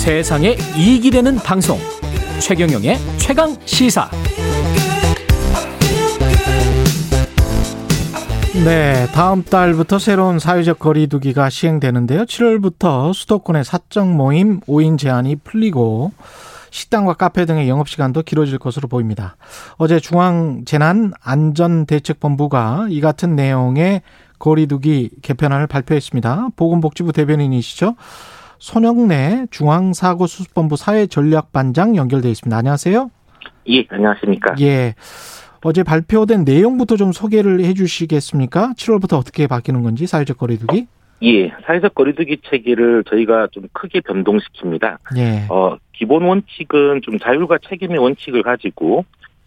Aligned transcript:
세상에 0.00 0.56
이익이 0.78 1.10
되는 1.10 1.36
방송 1.36 1.78
최경영의 2.40 2.96
최강 3.18 3.54
시사 3.66 4.08
네, 8.64 9.06
다음 9.12 9.44
달부터 9.44 9.98
새로운 9.98 10.38
사회적 10.38 10.78
거리두기가 10.78 11.50
시행되는데요. 11.50 12.24
7월부터 12.24 13.12
수도권의 13.12 13.62
사적 13.62 14.08
모임 14.08 14.60
5인 14.60 14.96
제한이 14.96 15.36
풀리고 15.36 16.12
식당과 16.70 17.12
카페 17.14 17.44
등의 17.44 17.68
영업시간도 17.68 18.22
길어질 18.22 18.56
것으로 18.56 18.88
보입니다. 18.88 19.36
어제 19.76 20.00
중앙재난안전대책본부가 20.00 22.86
이 22.88 23.02
같은 23.02 23.36
내용의 23.36 24.00
거리두기 24.38 25.10
개편안을 25.20 25.66
발표했습니다. 25.66 26.48
보건복지부 26.56 27.12
대변인이시죠. 27.12 27.96
손영래 28.60 29.46
중앙사고수습본부 29.50 30.76
사회전략반장 30.76 31.96
연결돼 31.96 32.30
있습니다. 32.30 32.56
안녕하세요. 32.56 33.10
예, 33.70 33.84
안녕하십니까. 33.88 34.54
예. 34.60 34.94
어제 35.62 35.82
발표된 35.82 36.44
내용부터 36.44 36.96
좀 36.96 37.12
소개를 37.12 37.60
해 37.60 37.74
주시겠습니까? 37.74 38.74
7월부터 38.76 39.18
어떻게 39.18 39.46
바뀌는 39.46 39.82
건지 39.82 40.06
사회적 40.06 40.38
거리두기? 40.38 40.86
예, 41.22 41.48
사회적 41.66 41.94
거리두기 41.94 42.38
체계를 42.44 43.04
저희가 43.04 43.48
좀 43.50 43.64
크게 43.72 44.00
변동시킵니다. 44.00 44.98
예. 45.16 45.46
어, 45.48 45.76
기본 45.92 46.22
원칙은 46.24 47.00
좀 47.02 47.18
자율과 47.18 47.58
책임의 47.68 47.98
원칙을 47.98 48.42
가지고 48.42 49.04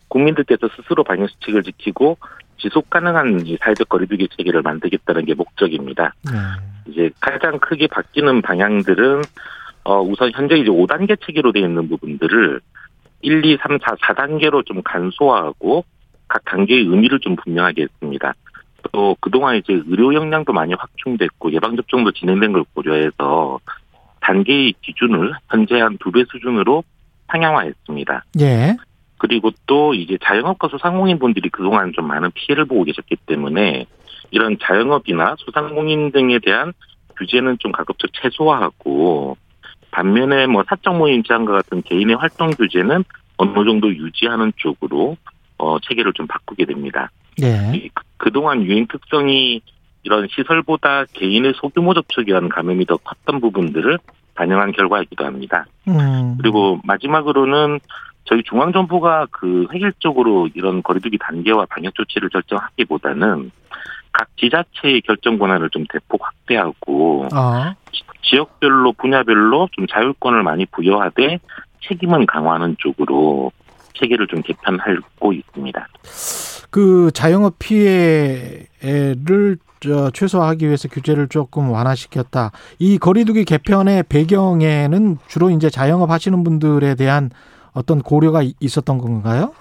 국민들께서 0.07 0.69
스스로 0.75 1.03
방역 1.03 1.29
수칙을 1.29 1.63
지키고 1.63 2.17
지속 2.57 2.89
가능한 2.89 3.45
이 3.45 3.57
사회적 3.61 3.89
거리두기 3.89 4.29
체계를 4.37 4.61
만들겠다는 4.61 5.25
게 5.25 5.33
목적입니다. 5.33 6.13
네. 6.25 6.31
이제 6.87 7.09
가장 7.19 7.59
크게 7.59 7.87
바뀌는 7.87 8.41
방향들은 8.41 9.21
어, 9.85 10.01
우선 10.01 10.31
현재 10.33 10.55
이제 10.55 10.69
5단계 10.69 11.17
체계로 11.25 11.51
되어 11.51 11.65
있는 11.65 11.89
부분들을 11.89 12.61
1, 13.21 13.45
2, 13.45 13.57
3, 13.61 13.79
4, 13.79 13.95
4단계로 13.95 14.65
좀 14.65 14.81
간소화하고 14.83 15.83
각 16.27 16.43
단계의 16.45 16.81
의미를 16.85 17.19
좀 17.19 17.35
분명하게 17.35 17.83
했습니다. 17.83 18.33
또 18.91 19.15
그동안 19.19 19.55
이제 19.57 19.73
의료 19.87 20.13
역량도 20.13 20.51
많이 20.53 20.73
확충됐고 20.73 21.51
예방 21.53 21.75
접종도 21.75 22.11
진행된 22.11 22.51
걸 22.53 22.63
고려해서 22.73 23.59
단계의 24.21 24.73
기준을 24.81 25.33
현재 25.49 25.79
한 25.79 25.97
두 25.99 26.11
배 26.11 26.23
수준으로 26.29 26.83
상향화했습니다. 27.27 28.23
예. 28.41 28.75
그리고 29.23 29.51
또 29.67 29.93
이제 29.93 30.17
자영업과 30.21 30.67
소상공인 30.67 31.17
분들이 31.17 31.47
그동안 31.47 31.93
좀 31.93 32.07
많은 32.07 32.29
피해를 32.33 32.65
보고 32.65 32.83
계셨기 32.83 33.15
때문에 33.25 33.85
이런 34.31 34.57
자영업이나 34.61 35.35
소상공인 35.37 36.11
등에 36.11 36.39
대한 36.39 36.73
규제는 37.17 37.57
좀 37.59 37.71
가급적 37.71 38.09
최소화하고 38.11 39.37
반면에 39.91 40.45
뭐 40.47 40.65
사적 40.67 40.97
모임 40.97 41.23
제한과 41.23 41.53
같은 41.53 41.81
개인의 41.83 42.17
활동 42.17 42.49
규제는 42.49 43.05
어느 43.37 43.53
정도 43.53 43.87
유지하는 43.95 44.51
쪽으로 44.57 45.15
어 45.57 45.79
체계를 45.79 46.11
좀 46.11 46.27
바꾸게 46.27 46.65
됩니다. 46.65 47.09
그- 47.95 48.03
그동안 48.17 48.61
유행 48.65 48.87
특성이 48.87 49.61
이런 50.03 50.27
시설보다 50.31 51.05
개인의 51.13 51.53
소규모 51.55 51.93
접촉에 51.93 52.25
의한 52.27 52.49
감염이 52.49 52.85
더 52.85 52.97
컸던 52.97 53.39
부분들을 53.39 53.99
반영한 54.35 54.73
결과이기도 54.73 55.23
합니다. 55.23 55.65
음. 55.87 56.37
그리고 56.41 56.81
마지막으로는 56.83 57.79
저희 58.25 58.43
중앙정부가 58.43 59.27
그 59.31 59.67
획일적으로 59.73 60.49
이런 60.53 60.81
거리두기 60.81 61.17
단계와 61.17 61.65
방역 61.69 61.93
조치를 61.95 62.29
결정하기보다는 62.29 63.51
각 64.11 64.27
지자체의 64.37 65.01
결정 65.01 65.37
권한을 65.37 65.69
좀 65.71 65.85
대폭 65.89 66.21
확대하고 66.23 67.27
아. 67.31 67.75
지역별로 68.21 68.93
분야별로 68.93 69.67
좀 69.71 69.87
자율권을 69.87 70.43
많이 70.43 70.65
부여하되 70.67 71.39
책임은 71.87 72.25
강화하는 72.27 72.75
쪽으로 72.79 73.51
체계를 73.95 74.27
좀 74.27 74.41
개편하고 74.41 75.33
있습니다. 75.33 75.87
그 76.69 77.11
자영업 77.13 77.59
피해를 77.59 79.57
저 79.79 80.09
최소화하기 80.11 80.65
위해서 80.65 80.87
규제를 80.87 81.27
조금 81.27 81.69
완화시켰다. 81.69 82.51
이 82.79 82.97
거리두기 82.97 83.43
개편의 83.43 84.03
배경에는 84.07 85.17
주로 85.27 85.49
이제 85.49 85.69
자영업 85.69 86.09
하시는 86.09 86.43
분들에 86.43 86.95
대한 86.95 87.29
어떤 87.73 88.01
고려가 88.01 88.41
이- 88.43 88.53
있었던 88.59 88.97
건가요? 88.97 89.53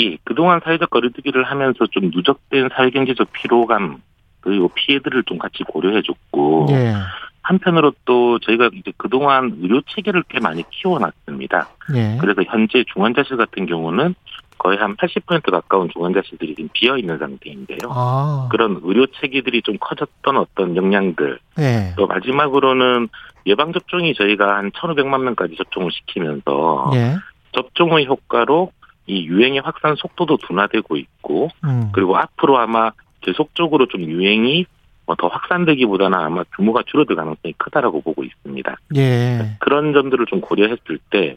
예, 0.00 0.16
그동안 0.24 0.60
사회적 0.64 0.90
거리두기를 0.90 1.44
하면서 1.44 1.86
좀 1.90 2.10
누적된 2.12 2.70
사회경제적 2.74 3.32
피로감 3.32 3.98
그리고 4.40 4.68
피해들을 4.74 5.22
좀 5.24 5.38
같이 5.38 5.62
고려해줬고 5.64 6.66
예. 6.70 6.94
한편으로 7.42 7.92
또 8.04 8.38
저희가 8.40 8.70
이제 8.74 8.92
그동안 8.96 9.56
의료 9.60 9.80
체계를 9.82 10.24
꽤 10.28 10.40
많이 10.40 10.64
키워놨습니다. 10.70 11.68
예. 11.94 12.16
그래서 12.20 12.42
현재 12.48 12.84
중환자실 12.92 13.36
같은 13.36 13.66
경우는 13.66 14.14
거의 14.58 14.78
한 14.78 14.96
80% 14.96 15.50
가까운 15.50 15.88
중환자실들이 15.92 16.54
지금 16.54 16.70
비어 16.72 16.96
있는 16.96 17.18
상태인데요. 17.18 17.78
아. 17.90 18.48
그런 18.50 18.80
의료 18.82 19.06
체계들이 19.06 19.62
좀 19.62 19.76
커졌던 19.78 20.36
어떤 20.36 20.74
역량들 20.74 21.38
예. 21.58 21.92
또 21.96 22.06
마지막으로는 22.06 23.08
예방 23.46 23.72
접종이 23.72 24.14
저희가 24.14 24.56
한 24.56 24.70
1,500만 24.70 25.20
명까지 25.22 25.54
접종을 25.56 25.90
시키면서 25.92 26.90
예. 26.94 27.16
접종의 27.54 28.06
효과로 28.06 28.72
이 29.06 29.24
유행의 29.24 29.60
확산 29.60 29.96
속도도 29.96 30.38
둔화되고 30.38 30.96
있고 30.96 31.48
음. 31.64 31.90
그리고 31.92 32.16
앞으로 32.16 32.58
아마 32.58 32.92
계속적으로 33.20 33.86
좀 33.86 34.02
유행이 34.02 34.66
뭐더 35.06 35.28
확산되기보다는 35.28 36.18
아마 36.18 36.44
규모가 36.56 36.82
줄어들 36.86 37.16
가능성이 37.16 37.52
크다라고 37.58 38.00
보고 38.00 38.24
있습니다. 38.24 38.76
예. 38.96 39.56
그런 39.60 39.92
점들을 39.92 40.24
좀 40.26 40.40
고려했을 40.40 40.98
때 41.10 41.36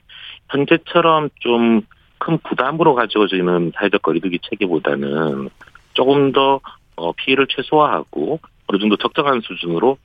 현재처럼 0.50 1.30
좀 1.40 1.82
큰 2.20 2.38
부담으로 2.40 2.96
가져지는 2.96 3.72
사회적 3.76 4.02
거리두기 4.02 4.40
체계보다는 4.44 5.50
조금 5.94 6.32
더 6.32 6.60
어, 6.96 7.12
피해를 7.14 7.48
최소화하고 7.48 8.40
어느 8.68 8.80
정도 8.80 8.98
적정한 8.98 9.42
수준으로 9.42 9.98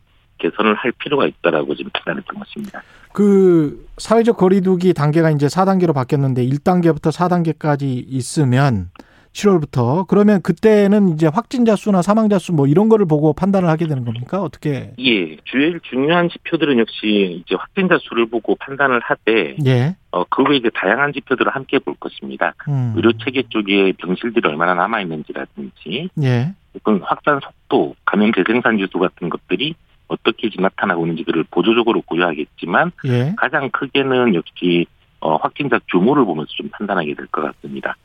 개선을 0.42 0.75
할 0.75 0.92
필요가 0.92 1.26
있다라고 1.26 1.75
지금 1.75 1.91
판단했던 1.94 2.38
것입니다. 2.38 2.82
그 3.12 3.86
사회적 3.98 4.36
거리두기 4.36 4.94
단계가 4.94 5.30
이제 5.30 5.47
4단계로 5.47 5.94
바뀌었는데 5.94 6.44
1단계부터 6.47 7.12
4단계까지 7.12 8.04
있으면 8.08 8.91
7월부터 9.32 10.06
그러면 10.06 10.42
그때는 10.42 11.08
이제 11.14 11.26
확진자 11.26 11.75
수나 11.75 12.02
사망자 12.02 12.38
수 12.38 12.52
뭐 12.52 12.66
이런 12.66 12.91
거를 12.91 13.06
보고 13.06 13.32
판단을 13.32 13.69
하게 13.69 13.86
되는 13.86 14.04
겁니까? 14.04 14.42
어떻게? 14.42 14.92
예, 14.98 15.36
제일 15.50 15.81
중요한 15.81 16.28
지표들은 16.28 16.78
역시 16.78 17.42
이제 17.42 17.54
확진자 17.54 17.97
수를 17.98 18.26
보고 18.26 18.54
판단을 18.56 19.00
하되 19.00 19.56
예. 19.64 19.97
어, 20.10 20.25
그 20.25 20.42
외에 20.44 20.58
이제 20.58 20.69
다양한 20.75 21.14
지표들을 21.14 21.54
함께 21.54 21.78
볼 21.78 21.94
것입니다. 21.98 22.52
음. 22.69 22.92
의료 22.94 23.12
체계 23.25 23.42
쪽에 23.48 23.92
병실들이 23.92 24.47
얼마나 24.47 24.75
남아 24.75 25.00
있는지라든지 25.00 26.10
예. 26.22 26.52
혹은 26.75 27.00
확산 27.02 27.41
속도, 27.42 27.94
감염 28.04 28.32
재생산 28.32 28.76
지수 28.76 28.98
같은 28.98 29.31
것들이 29.31 29.75
어떻게 30.12 30.50
나타나고 30.58 31.06
있는지를 31.06 31.44
보조적으로 31.50 32.02
고려하겠지만 32.02 32.92
예. 33.06 33.34
가장 33.36 33.70
크게는 33.70 34.34
역시 34.34 34.86
어, 35.20 35.36
확진자 35.36 35.78
규모를 35.90 36.24
보면서 36.24 36.50
좀 36.56 36.68
판단하게 36.70 37.14
될 37.14 37.26
것 37.28 37.42
같습니다. 37.42 37.96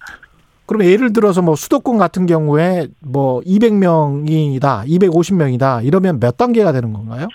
그럼 0.66 0.84
예를 0.84 1.14
들어서 1.14 1.42
뭐 1.42 1.56
수도권 1.56 1.98
같은 1.98 2.26
경우에 2.26 2.88
뭐 3.00 3.40
200명이다, 3.42 4.86
250명이다 4.88 5.86
이러면 5.86 6.20
몇 6.20 6.36
단계가 6.38 6.72
되는 6.74 6.92
건가요? 6.94 7.28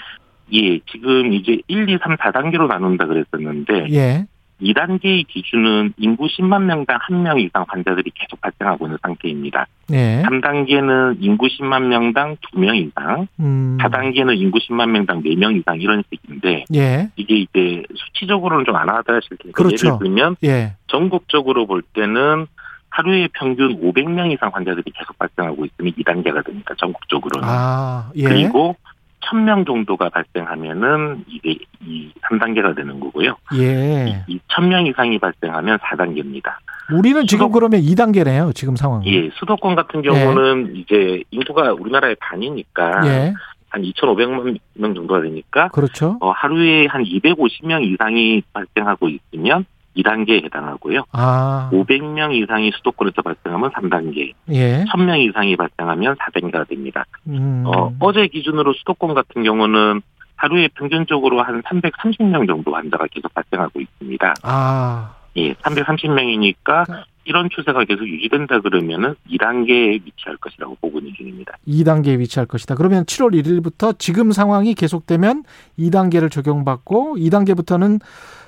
예, 0.53 0.79
지금 0.81 1.33
이제 1.33 1.59
1, 1.67 1.89
2, 1.89 1.99
3, 2.03 2.17
4단계로 2.17 2.67
나눈다 2.67 3.07
그랬었는데 3.07 3.89
예. 3.93 4.27
2단계의 4.63 5.27
기준은 5.29 5.95
인구 5.97 6.27
10만 6.27 6.63
명당 6.65 6.99
1명 7.09 7.41
이상 7.41 7.65
환자들이 7.69 8.11
계속 8.15 8.41
발생하고 8.41 8.87
있는 8.87 8.99
상태입니다. 9.03 9.67
예. 9.93 10.23
3단계는 10.27 11.17
인구 11.21 11.47
10만 11.47 11.85
명당 11.87 12.37
2명 12.37 12.77
이상, 12.77 13.27
음. 13.41 13.79
4단계는 13.81 14.39
인구 14.39 14.59
10만 14.59 14.91
명당 14.91 15.23
4명 15.23 15.59
이상 15.59 15.81
이런 15.81 16.03
식인데 16.11 16.65
예. 16.75 17.09
이게 17.17 17.37
이제 17.37 17.83
수치적으로는 17.95 18.65
좀 18.65 18.73
안 18.77 18.89
하다실 18.89 19.37
텐데 19.37 19.53
그렇죠. 19.53 19.87
예를 19.87 19.99
들면 19.99 20.37
예. 20.45 20.75
전국적으로 20.89 21.67
볼 21.67 21.83
때는 21.83 22.47
하루에 22.91 23.29
평균 23.33 23.81
500명 23.81 24.33
이상 24.33 24.51
환자들이 24.53 24.91
계속 24.95 25.19
발생하고 25.19 25.65
있으면 25.65 25.93
2단계가 25.93 26.45
됩니다. 26.45 26.75
전국적으로는. 26.79 27.49
아, 27.49 28.11
예. 28.17 28.25
그리고 28.25 28.77
1000명 29.25 29.67
정도가 29.67 30.09
발생하면은 30.11 31.25
이게 31.29 31.57
이 31.85 32.11
3단계가 32.31 32.75
되는 32.77 32.99
거고요. 33.01 33.37
예. 33.57 34.25
이 34.27 34.39
1000명 34.49 34.87
이상이 34.89 35.19
발생하면 35.19 35.79
4단계입니다. 35.79 36.53
우리는 36.93 37.27
지금 37.27 37.47
수도- 37.47 37.53
그러면 37.53 37.81
2단계네요. 37.81 38.55
지금 38.55 38.77
상황은. 38.77 39.07
예, 39.07 39.31
수도권 39.35 39.75
같은 39.77 40.03
경우는 40.03 40.77
이제 40.77 41.23
인구가 41.31 41.73
우리나라의 41.73 42.17
반이니까 42.21 43.01
예. 43.07 43.35
한 43.71 43.83
2,500만 43.83 44.59
명 44.75 44.95
정도가 44.95 45.23
되니까 45.23 45.69
그렇죠. 45.69 46.19
어, 46.21 46.31
하루에 46.31 46.87
한 46.87 47.03
250명 47.05 47.85
이상이 47.85 48.43
발생하고 48.53 49.09
있으면 49.09 49.65
2단계에 49.97 50.45
해당하고요. 50.45 51.05
아. 51.13 51.71
500명 51.73 52.35
이상이 52.35 52.71
수도권에서 52.77 53.23
발생하면 53.23 53.71
3단계, 53.71 54.33
예. 54.51 54.85
1000명 54.85 55.21
이상이 55.29 55.57
발생하면 55.57 56.17
4단계가 56.17 56.69
됩니다. 56.69 57.05
음. 57.29 57.65
어, 57.67 57.93
어제 58.01 58.27
기준으로 58.27 58.73
수도권 58.75 59.15
같은 59.15 59.43
경우는 59.43 60.01
하루에 60.37 60.69
평균적으로 60.75 61.43
한 61.43 61.63
330명 61.63 62.47
정도 62.49 62.75
환자가 62.75 63.07
계속 63.13 63.33
발생하고 63.33 63.81
있습니다. 63.81 64.35
아, 64.43 65.15
예, 65.37 65.53
330명이니까 65.55 67.05
이런 67.25 67.49
추세가 67.51 67.85
계속 67.85 68.07
유지된다 68.07 68.61
그러면은 68.61 69.15
2단계에 69.31 70.05
위치할 70.05 70.37
것이라고 70.39 70.77
보고 70.81 70.99
있는 70.99 71.13
중입니다. 71.17 71.57
2단계에 71.69 72.19
위치할 72.19 72.47
것이다. 72.47 72.75
그러면 72.75 73.05
7월 73.05 73.41
1일부터 73.41 73.97
지금 73.99 74.33
상황이 74.33 74.75
계속되면 74.75 75.45
2단계를 75.79 76.31
적용받고 76.31 77.17
2단계부터는 77.19 78.01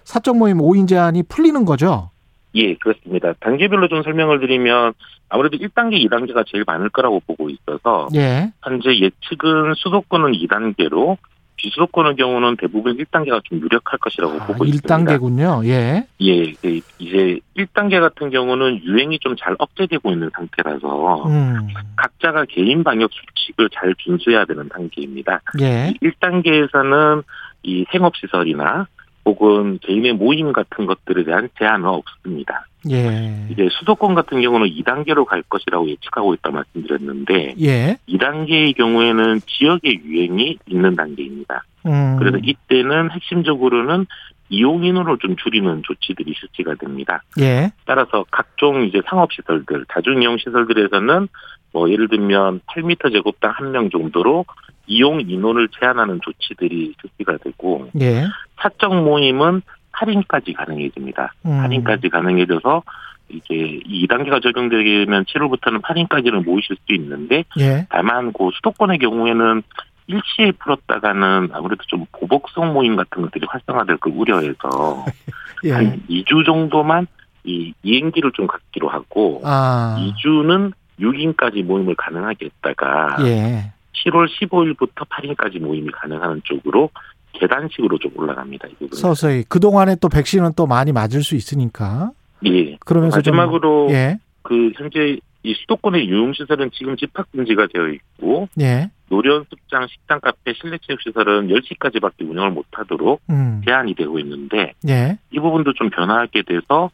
사적 0.05 0.37
모임 0.37 0.59
5인 0.59 0.87
제한이 0.89 1.25
풀리는 1.25 1.65
거죠? 1.65 2.11
예, 2.55 2.75
그렇습니다. 2.75 3.33
단계별로 3.41 3.89
좀 3.89 4.03
설명을 4.03 4.39
드리면 4.41 4.93
아무래도 5.29 5.57
1단계, 5.57 5.95
2단계가 6.09 6.45
제일 6.47 6.65
많을 6.67 6.89
거라고 6.91 7.21
보고 7.27 7.51
있어서 7.51 8.09
예. 8.15 8.53
현재 8.63 8.91
예측은 8.91 9.75
수도권은 9.77 10.33
2단계로 10.33 11.17
비수도권의 11.57 12.17
경우는 12.17 12.57
대부분 12.57 12.97
1단계가 12.97 13.43
좀 13.45 13.59
유력할 13.61 13.99
것이라고 13.99 14.35
아, 14.35 14.47
보고 14.47 14.65
있습니다. 14.65 14.97
1단계군요. 14.97 15.65
예. 15.67 16.07
예, 16.21 16.53
그 16.61 16.81
이제 16.99 17.39
1단계 17.57 18.01
같은 18.01 18.31
경우는 18.31 18.83
유행이 18.85 19.19
좀 19.21 19.35
잘 19.37 19.57
억제되고 19.59 20.13
있는 20.13 20.31
상태라서 20.35 21.27
음. 21.27 21.69
각자가 21.97 22.45
개인 22.49 22.85
방역 22.85 23.11
수칙을 23.13 23.69
잘 23.73 23.95
준수해야 23.99 24.45
되는 24.45 24.69
단계입니다. 24.69 25.41
예. 25.61 25.93
1단계에서는 26.03 27.25
이 27.65 27.85
생업시설이나 27.91 28.87
혹은 29.25 29.79
개인의 29.83 30.15
모임 30.15 30.53
같은 30.53 30.87
것들에 30.87 31.25
대한 31.25 31.49
제한은 31.59 31.87
없습니다. 31.87 32.67
예. 32.91 33.47
이제 33.51 33.69
수도권 33.79 34.15
같은 34.15 34.43
경우는 34.43 34.69
2단계로 34.69 35.25
갈 35.25 35.43
것이라고 35.43 35.89
예측하고 35.89 36.35
있다 36.35 36.51
말씀드렸는데 36.51 37.55
예. 37.61 37.97
2단계의 38.09 38.77
경우에는 38.77 39.41
지역의 39.47 40.01
유행이 40.05 40.59
있는 40.67 40.95
단계입니다. 40.95 41.65
음. 41.87 42.17
그래서 42.19 42.39
이때는 42.43 43.11
핵심적으로는 43.11 44.07
이용인으로 44.51 45.17
좀 45.17 45.37
줄이는 45.37 45.83
조치들이 45.85 46.35
실시가 46.39 46.75
됩니다. 46.75 47.23
예. 47.41 47.71
따라서 47.87 48.25
각종 48.31 48.85
이제 48.85 49.01
상업시설들, 49.09 49.87
다중이용 49.89 50.37
시설들에서는 50.37 51.29
뭐 51.73 51.91
예를 51.91 52.09
들면 52.09 52.61
8m 52.67 53.13
제곱당 53.13 53.53
한 53.57 53.73
명 53.73 53.89
정도로 53.91 54.45
이용 54.87 55.21
인원을 55.21 55.69
제한하는 55.79 56.21
조치들이 56.23 56.95
실시가 57.01 57.39
되고 57.39 57.89
예. 58.01 58.27
사적 58.61 59.03
모임은 59.03 59.63
할인까지 59.93 60.53
가능해집니다. 60.53 61.33
음. 61.47 61.53
할인까지 61.61 62.09
가능해져서 62.09 62.83
이제 63.29 63.81
2단계가 63.87 64.43
적용되면 64.43 65.25
7월부터는 65.25 65.81
할인까지는 65.83 66.45
모이실 66.45 66.77
수 66.87 66.95
있는데 66.95 67.45
예. 67.59 67.87
다만 67.89 68.33
그 68.33 68.51
수도권의 68.55 68.99
경우에는 68.99 69.63
일시에 70.07 70.53
풀었다가는 70.53 71.49
아무래도 71.53 71.83
좀 71.87 72.05
보복성 72.13 72.75
모임 72.75 72.97
같은 72.97 73.23
것들이 73.23 73.47
활성화될 73.49 73.97
걸 73.99 74.13
우려해서 74.15 75.05
예. 75.65 75.73
한 75.73 76.03
2주 76.09 76.45
정도만 76.45 77.07
이 77.45 77.73
이행기를 77.83 78.33
좀 78.33 78.47
갖기로 78.47 78.89
하고 78.89 79.41
아. 79.45 79.97
2주는 79.99 80.73
6인까지 81.01 81.63
모임을 81.65 81.95
가능하게 81.95 82.47
했다가 82.47 83.17
예. 83.27 83.73
7월 83.95 84.29
15일부터 84.29 85.07
8일까지 85.09 85.61
모임이 85.61 85.91
가능한 85.93 86.43
쪽으로 86.45 86.91
계단식으로 87.33 87.99
좀 87.99 88.13
올라갑니다. 88.17 88.69
이 88.69 88.73
부분은. 88.73 88.93
서서히 88.95 89.45
그 89.49 89.59
동안에 89.61 89.97
또 90.01 90.09
백신은 90.09 90.53
또 90.57 90.67
많이 90.67 90.93
맞을 90.93 91.23
수 91.23 91.35
있으니까. 91.35 92.11
예. 92.47 92.77
그러면서 92.85 93.21
좀- 93.23 93.37
마지막으로 93.37 93.89
예. 93.91 94.19
그 94.43 94.71
현재 94.77 95.19
이 95.43 95.55
수도권의 95.55 96.09
유흥시설은 96.09 96.71
지금 96.73 96.97
집합 96.97 97.31
금지가 97.33 97.69
되어 97.73 97.89
있고 97.89 98.49
예. 98.61 98.91
노련습장, 99.11 99.87
식당, 99.89 100.21
카페, 100.21 100.55
실내 100.55 100.79
체육시설은 100.79 101.49
10시까지밖에 101.49 102.29
운영을 102.29 102.51
못하도록 102.53 103.21
음. 103.31 103.63
제한이 103.67 103.95
되고 103.95 104.19
있는데 104.21 104.73
예. 104.89 105.19
이 105.31 105.39
부분도 105.39 105.73
좀 105.75 105.91
변화하게 105.91 106.43
돼서 106.43 106.91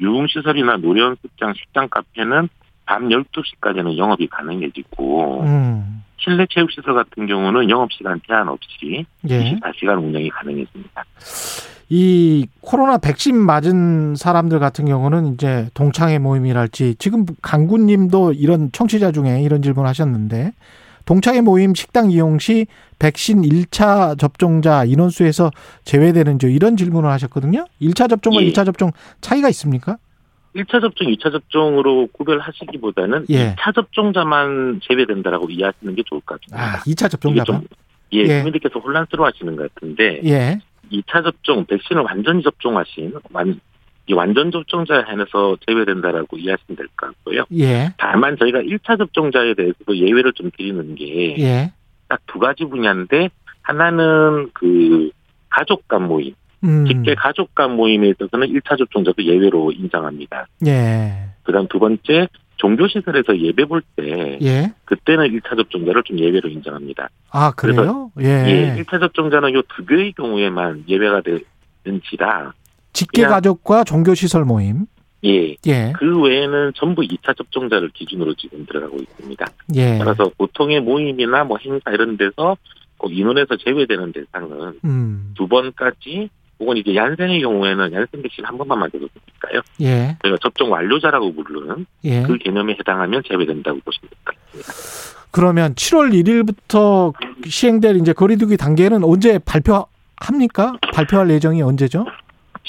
유흥시설이나 0.00 0.76
노련습장, 0.78 1.54
식당, 1.54 1.88
카페는 1.88 2.48
밤 2.86 3.08
12시까지는 3.08 3.96
영업이 3.96 4.26
가능해지고 4.28 5.42
음. 5.42 6.04
실내 6.18 6.46
체육시설 6.48 6.94
같은 6.94 7.26
경우는 7.26 7.68
영업시간 7.68 8.20
제한 8.26 8.48
없이 8.48 9.04
예. 9.28 9.58
24시간 9.60 10.02
운영이 10.02 10.30
가능해집니다. 10.30 11.04
이 11.90 12.46
코로나 12.60 12.96
백신 12.96 13.36
맞은 13.36 14.14
사람들 14.16 14.58
같은 14.58 14.86
경우는 14.86 15.34
이제 15.34 15.68
동창회 15.74 16.18
모임이랄지 16.18 16.96
지금 16.98 17.26
강구님도 17.42 18.32
이런 18.32 18.72
청취자 18.72 19.12
중에 19.12 19.42
이런 19.42 19.60
질문 19.60 19.86
하셨는데 19.86 20.52
동창회 21.04 21.42
모임 21.42 21.74
식당 21.74 22.10
이용 22.10 22.38
시 22.38 22.66
백신 22.98 23.42
1차 23.42 24.18
접종자 24.18 24.84
인원수에서 24.84 25.50
제외되는지 25.84 26.46
이런 26.46 26.76
질문을 26.76 27.10
하셨거든요. 27.10 27.66
1차 27.82 28.08
접종과 28.08 28.42
예. 28.42 28.50
2차 28.50 28.64
접종 28.64 28.92
차이가 29.20 29.50
있습니까? 29.50 29.98
1차 30.54 30.80
접종, 30.80 31.08
2차 31.08 31.32
접종으로 31.32 32.08
구별하시기보다는 32.12 33.26
예. 33.30 33.54
2차 33.54 33.74
접종자만 33.74 34.80
제외된다라고 34.84 35.50
이해하시는 35.50 35.94
게 35.94 36.02
좋을 36.06 36.20
것 36.22 36.40
같습니다. 36.40 36.76
아, 36.76 36.78
2차 36.80 37.06
이게 37.06 37.08
접종자가. 37.08 37.44
좀 37.44 37.66
예, 38.12 38.18
예. 38.20 38.26
국민들께서 38.42 38.78
혼란스러워 38.78 39.28
하시는 39.28 39.56
것 39.56 39.74
같은데 39.74 40.20
예. 40.24 40.58
2차 40.92 41.24
접종, 41.24 41.64
백신을 41.64 42.02
완전히 42.02 42.42
접종하신 42.42 43.14
완, 43.32 43.58
이 44.06 44.12
완전 44.12 44.52
접종자에 44.52 45.00
한해서 45.02 45.56
제외된다라고 45.66 46.36
이해하시면 46.36 46.76
될 46.76 46.86
것 46.96 47.06
같고요. 47.06 47.44
예. 47.58 47.92
다만 47.96 48.36
저희가 48.38 48.60
1차 48.60 48.98
접종자에 48.98 49.54
대해서도 49.54 49.96
예외를 49.96 50.32
좀 50.34 50.50
드리는 50.56 50.94
게 50.94 51.72
딱두 52.08 52.38
예. 52.38 52.40
가지 52.40 52.64
분야인데 52.64 53.30
하나는 53.62 54.50
그 54.52 55.10
가족 55.48 55.88
간 55.88 56.06
모임, 56.06 56.34
음. 56.64 56.86
직계 56.86 57.14
가족 57.14 57.54
간 57.54 57.76
모임에 57.76 58.08
있어서는 58.08 58.48
1차 58.48 58.78
접종자도 58.78 59.22
예외로 59.24 59.70
인정합니다. 59.72 60.46
예. 60.66 61.12
그다음 61.42 61.66
두 61.68 61.78
번째 61.78 62.28
종교시설에서 62.56 63.38
예배 63.38 63.66
볼 63.66 63.82
때 63.96 64.38
예. 64.42 64.72
그때는 64.84 65.26
1차 65.28 65.56
접종자를 65.56 66.02
좀 66.04 66.18
예외로 66.18 66.48
인정합니다. 66.48 67.08
아, 67.30 67.50
그래요? 67.52 68.10
예. 68.20 68.24
예, 68.76 68.82
1차 68.82 68.98
접종자는 69.00 69.54
요 69.54 69.62
두 69.76 69.84
개의 69.84 70.12
경우에만 70.12 70.84
예외가 70.88 71.20
되는지라 71.84 72.52
직계 72.92 73.22
그냥- 73.22 73.30
가족과 73.36 73.84
종교 73.84 74.14
시설 74.14 74.44
모임. 74.44 74.86
예, 75.24 75.56
예. 75.66 75.92
그 75.96 76.20
외에는 76.22 76.72
전부 76.74 77.02
2차 77.02 77.36
접종자를 77.36 77.90
기준으로 77.94 78.34
지금 78.34 78.64
들어가고 78.66 78.96
있습니다. 78.98 79.46
예. 79.74 79.98
따라서 79.98 80.30
보통의 80.36 80.80
모임이나 80.82 81.44
뭐 81.44 81.56
행사 81.64 81.90
이런 81.90 82.16
데서 82.16 82.56
꼭 82.98 83.10
인원에서 83.16 83.56
제외되는 83.56 84.12
대상은 84.12 84.78
음. 84.84 85.32
두 85.36 85.48
번까지 85.48 86.28
혹은 86.60 86.76
이제 86.76 86.94
얀센의 86.94 87.40
경우에는 87.42 87.92
얀센 87.92 88.22
백신 88.22 88.44
한 88.44 88.56
번만 88.56 88.78
맞아도 88.78 89.00
되니까요. 89.08 89.60
예. 89.80 90.16
저희가 90.22 90.38
접종 90.40 90.70
완료자라고 90.72 91.34
부르는 91.34 91.86
예. 92.04 92.22
그 92.22 92.38
개념에 92.38 92.74
해당하면 92.78 93.22
제외된다고 93.26 93.80
보시면 93.84 94.10
될 94.10 94.18
것 94.24 94.34
같습니다. 94.36 95.24
그러면 95.32 95.74
7월 95.74 96.12
1일부터 96.12 97.12
시행될 97.44 97.96
이제 97.96 98.12
거리두기 98.12 98.56
단계는 98.56 99.02
언제 99.02 99.38
발표합니까? 99.40 100.76
발표할 100.92 101.28
예정이 101.30 101.60
언제죠? 101.60 102.06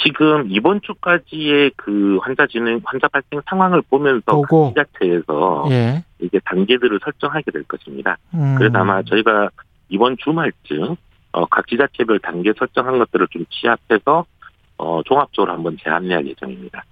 지금 0.03 0.47
이번 0.49 0.81
주까지의 0.81 1.71
그 1.77 2.17
환자 2.21 2.45
진행, 2.47 2.81
환자 2.83 3.07
발생 3.07 3.39
상황을 3.49 3.81
보면서 3.89 4.23
보고. 4.25 4.73
지자체에서 4.75 5.67
예. 5.69 6.03
이제 6.19 6.39
단계들을 6.45 6.99
설정하게 7.03 7.51
될 7.51 7.63
것입니다. 7.63 8.17
음. 8.33 8.55
그래서 8.57 8.77
아마 8.79 9.01
저희가 9.03 9.49
이번 9.89 10.17
주말쯤 10.17 10.95
어, 11.35 11.45
각 11.47 11.67
지자체별 11.67 12.19
단계 12.19 12.53
설정한 12.57 12.97
것들을 12.97 13.27
좀 13.29 13.45
취합해서 13.49 14.25
어, 14.77 15.01
종합적으로 15.03 15.51
한번 15.51 15.77
재안내할 15.81 16.25
예정입니다. 16.27 16.83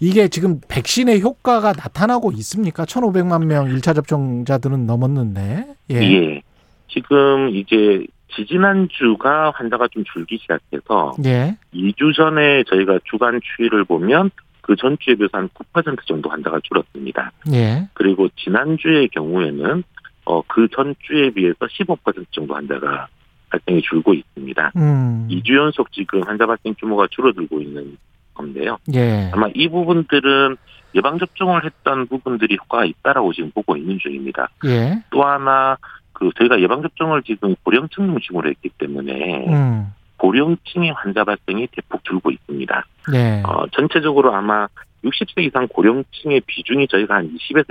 이게 0.00 0.28
지금 0.28 0.60
백신의 0.68 1.22
효과가 1.22 1.72
나타나고 1.72 2.30
있습니까? 2.32 2.84
1,500만 2.84 3.46
명 3.46 3.66
1차 3.66 3.94
접종자들은 3.94 4.86
넘었는데. 4.86 5.66
예. 5.92 5.94
예. 5.94 6.42
지금 6.88 7.48
이제 7.54 8.06
지지난 8.34 8.88
주가 8.90 9.50
환자가 9.54 9.88
좀 9.88 10.04
줄기 10.12 10.38
시작해서 10.38 11.14
예. 11.24 11.56
2주 11.74 12.14
전에 12.14 12.64
저희가 12.64 12.98
주간 13.04 13.40
추이를 13.42 13.84
보면 13.84 14.30
그 14.60 14.76
전주에 14.76 15.14
비해서 15.14 15.38
한 15.38 15.48
9% 15.48 16.06
정도 16.06 16.28
환자가 16.28 16.60
줄었습니다. 16.62 17.32
예. 17.52 17.88
그리고 17.94 18.28
지난주의 18.36 19.08
경우에는 19.08 19.82
어, 20.26 20.42
그 20.42 20.68
전주에 20.68 21.30
비해서 21.30 21.56
15% 21.60 22.26
정도 22.30 22.54
환자가 22.54 23.08
발생이 23.50 23.82
줄고 23.82 24.14
있습니다. 24.14 24.72
음. 24.76 25.28
2주 25.30 25.56
연속 25.56 25.92
지금 25.92 26.22
환자 26.22 26.46
발생 26.46 26.74
규모가 26.78 27.08
줄어들고 27.10 27.60
있는 27.60 27.96
건데요. 28.34 28.78
예. 28.94 29.30
아마 29.32 29.48
이 29.54 29.68
부분들은 29.68 30.56
예방접종을 30.94 31.64
했던 31.64 32.06
부분들이 32.06 32.56
효과가 32.60 32.84
있다라고 32.84 33.32
지금 33.32 33.50
보고 33.52 33.76
있는 33.76 33.98
중입니다. 33.98 34.48
예. 34.66 35.02
또 35.10 35.24
하나, 35.24 35.76
그, 36.12 36.30
저희가 36.36 36.60
예방접종을 36.60 37.22
지금 37.22 37.54
고령층 37.62 38.06
중심으로 38.06 38.48
했기 38.50 38.68
때문에 38.70 39.46
음. 39.48 39.92
고령층의 40.16 40.92
환자 40.92 41.24
발생이 41.24 41.68
대폭 41.68 42.04
줄고 42.04 42.30
있습니다. 42.30 42.84
예. 43.14 43.42
어, 43.44 43.66
전체적으로 43.72 44.34
아마 44.34 44.66
60세 45.04 45.44
이상 45.44 45.66
고령층의 45.68 46.42
비중이 46.46 46.88
저희가 46.88 47.16
한 47.16 47.34
20에서 47.34 47.70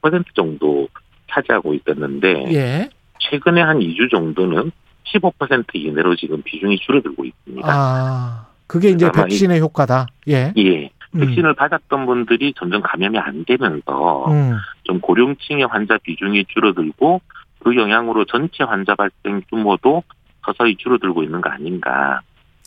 25% 0.00 0.24
정도 0.34 0.88
차지하고 1.30 1.74
있었는데 1.74 2.52
예. 2.52 2.88
최근에 3.18 3.60
한 3.60 3.78
2주 3.80 4.10
정도는 4.10 4.72
15% 5.12 5.74
이내로 5.74 6.16
지금 6.16 6.42
비중이 6.42 6.78
줄어들고 6.78 7.24
있습니다. 7.24 7.68
아, 7.68 8.46
그게 8.66 8.90
이제 8.90 9.10
백신의 9.10 9.60
효과다. 9.60 10.06
예. 10.28 10.52
예. 10.56 10.90
음. 11.14 11.20
백신을 11.20 11.54
받았던 11.54 12.06
분들이 12.06 12.54
점점 12.56 12.82
감염이 12.82 13.18
안 13.18 13.44
되면서 13.44 14.26
음. 14.28 14.56
좀 14.84 15.00
고령층의 15.00 15.66
환자 15.66 15.98
비중이 16.02 16.44
줄어들고 16.46 17.20
그 17.60 17.76
영향으로 17.76 18.24
전체 18.26 18.64
환자 18.64 18.94
발생 18.94 19.42
규모도 19.50 20.02
서서히 20.46 20.76
줄어들고 20.76 21.22
있는 21.22 21.40
거 21.40 21.50
아닌가 21.50 22.20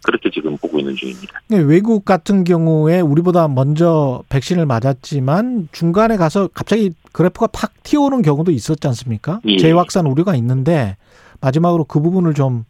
그렇게 0.05 0.29
지금 0.29 0.57
보고 0.57 0.79
있는 0.79 0.95
중입니다. 0.95 1.39
네, 1.47 1.59
외국 1.59 2.03
같은 2.03 2.43
경우에 2.43 2.99
우리보다 2.99 3.47
먼저 3.47 4.21
백신을 4.29 4.65
맞았지만 4.65 5.69
중간에 5.71 6.17
가서 6.17 6.49
갑자기 6.53 6.91
그래프가 7.13 7.47
팍 7.47 7.71
튀어오는 7.83 8.21
경우도 8.21 8.51
있었지 8.51 8.85
않습니까? 8.87 9.39
예. 9.45 9.57
재확산 9.57 10.05
우려가 10.05 10.35
있는데 10.35 10.97
마지막으로 11.43 11.83
그 11.83 12.01
부분을 12.01 12.33
좀 12.33 12.63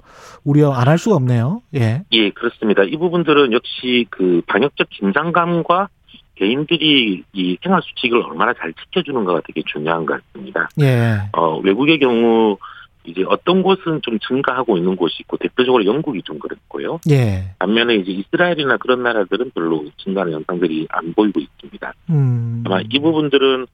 우려 0.44 0.72
안 0.72 0.88
할 0.88 0.98
수가 0.98 1.16
없네요. 1.16 1.62
예. 1.76 2.04
예, 2.12 2.30
그렇습니다. 2.32 2.84
이 2.84 2.98
부분들은 2.98 3.54
역시 3.54 4.06
그 4.10 4.42
방역적 4.48 4.90
긴장감과 4.90 5.90
개인들이 6.36 7.24
이 7.34 7.58
생활 7.64 7.82
수칙을 7.84 8.22
얼마나 8.24 8.54
잘 8.54 8.74
지켜주는가가 8.74 9.42
되게 9.48 9.62
중요한 9.66 10.06
것 10.06 10.22
같습니다. 10.22 10.68
예. 10.82 11.20
어, 11.34 11.60
외국의 11.60 12.00
경우 12.00 12.58
이제 13.06 13.24
어떤 13.28 13.62
곳은 13.64 14.02
좀 14.02 14.18
증가하고 14.20 14.78
있는 14.78 14.96
곳이 14.96 15.18
있고 15.22 15.38
대표적으로 15.38 15.86
영국이 15.86 16.22
좀 16.24 16.40
그랬고요. 16.40 17.00
예. 17.12 17.54
반면에 17.60 17.96
이제 17.96 18.12
이스라엘이나 18.12 18.78
그런 18.78 19.04
나라들은 19.04 19.52
별로 19.54 19.84
증가하는 19.98 20.34
현상들이 20.34 20.88
안 20.90 21.14
보이고 21.14 21.40
있습니다. 21.40 21.94
음. 22.10 22.64
아마 22.66 22.80
이 22.90 23.00
부분들은 23.00 23.68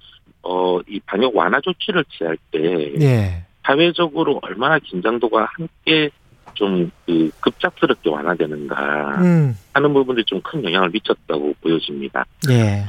어, 0.43 0.79
이 0.87 0.99
방역 1.05 1.35
완화 1.35 1.59
조치를 1.61 2.05
취할 2.09 2.37
때 2.51 2.93
예. 3.01 3.45
사회적으로 3.69 4.39
얼마나 4.41 4.79
긴장도가 4.79 5.47
함께 5.53 6.09
좀 6.55 6.89
그 7.05 7.29
급작스럽게 7.39 8.09
완화되는가 8.09 9.21
음. 9.21 9.57
하는 9.73 9.93
부분들이 9.93 10.25
좀 10.25 10.41
큰 10.41 10.63
영향을 10.63 10.89
미쳤다고 10.89 11.53
보여집니다. 11.61 12.25
예. 12.49 12.85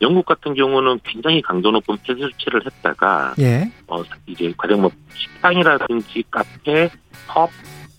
영국 0.00 0.24
같은 0.26 0.54
경우는 0.54 1.00
굉장히 1.04 1.40
강도 1.42 1.70
높은 1.70 1.96
폐쇄 2.02 2.20
조치를 2.20 2.64
했다가 2.66 3.34
예. 3.40 3.70
어 3.86 4.02
이제 4.26 4.52
가령 4.56 4.82
뭐 4.82 4.90
식당이라든지 5.14 6.24
카페, 6.30 6.88
펍, 7.28 7.50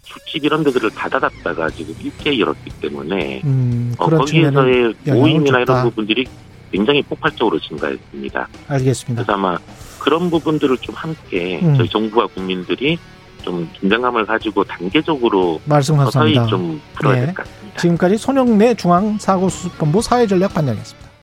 술집 0.04 0.46
이런 0.46 0.64
데들을 0.64 0.92
다 0.92 1.10
닫았다가 1.10 1.70
지금 1.72 1.94
일제히 2.02 2.40
열었기 2.42 2.70
때문에 2.82 3.42
음. 3.44 3.94
어, 3.98 4.10
거기에서의 4.10 4.94
모임이나 5.06 5.60
줬다. 5.60 5.62
이런 5.62 5.84
부분들이 5.90 6.26
굉장히 6.72 7.02
폭발적으로 7.02 7.60
증가했습니다. 7.60 8.48
알겠습니다. 8.68 9.24
그래서 9.24 9.34
아마 9.34 9.58
그런 10.06 10.30
부분들을 10.30 10.78
좀 10.78 10.94
함께 10.94 11.60
음. 11.64 11.76
저희 11.76 11.90
정부와 11.90 12.28
국민들이 12.28 13.00
좀 13.42 13.68
긴장감을 13.80 14.28
가지고 14.28 14.64
단계적으로 14.64 15.60
말씀 15.66 15.96
서서히 15.98 16.36
감사합니다. 16.36 16.46
좀 16.46 16.82
풀어야 16.94 17.18
예. 17.18 17.26
될것 17.26 17.44
같습니다. 17.44 17.80
지금까지 17.80 18.18
손영래 18.18 18.76
중앙사고수습본부 18.76 20.04
사회전략 20.04 20.54
반장이었습니다. 20.54 21.05